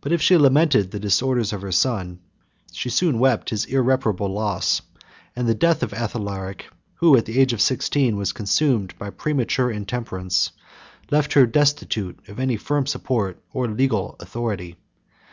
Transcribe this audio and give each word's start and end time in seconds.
But 0.00 0.12
if 0.12 0.22
she 0.22 0.34
had 0.34 0.40
lamented 0.42 0.92
the 0.92 1.00
disorders 1.00 1.52
of 1.52 1.62
her 1.62 1.72
son 1.72 2.20
she 2.70 2.88
soon 2.88 3.18
wept 3.18 3.50
his 3.50 3.64
irreparable 3.64 4.28
loss; 4.28 4.82
and 5.34 5.48
the 5.48 5.52
death 5.56 5.82
of 5.82 5.90
Athalaric, 5.92 6.66
who, 6.98 7.16
at 7.16 7.24
the 7.24 7.40
age 7.40 7.52
of 7.52 7.60
sixteen, 7.60 8.16
was 8.16 8.30
consumed 8.30 8.96
by 9.00 9.10
premature 9.10 9.68
intemperance, 9.68 10.52
left 11.10 11.32
her 11.32 11.44
destitute 11.44 12.20
of 12.28 12.38
any 12.38 12.56
firm 12.56 12.86
support 12.86 13.42
or 13.52 13.66
legal 13.66 14.14
authority. 14.20 14.76